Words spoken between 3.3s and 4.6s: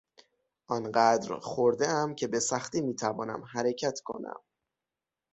حرکت کنم.